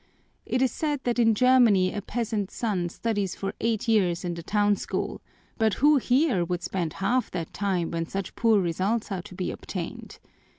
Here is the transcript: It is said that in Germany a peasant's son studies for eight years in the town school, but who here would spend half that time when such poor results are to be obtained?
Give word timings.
It 0.47 0.63
is 0.63 0.71
said 0.71 1.01
that 1.03 1.19
in 1.19 1.35
Germany 1.35 1.93
a 1.93 2.01
peasant's 2.01 2.55
son 2.55 2.89
studies 2.89 3.35
for 3.35 3.53
eight 3.61 3.87
years 3.87 4.25
in 4.25 4.33
the 4.33 4.41
town 4.41 4.75
school, 4.75 5.21
but 5.59 5.75
who 5.75 5.97
here 5.97 6.43
would 6.43 6.63
spend 6.63 6.93
half 6.93 7.29
that 7.29 7.53
time 7.53 7.91
when 7.91 8.07
such 8.07 8.33
poor 8.33 8.59
results 8.59 9.11
are 9.11 9.21
to 9.21 9.35
be 9.35 9.51
obtained? 9.51 10.17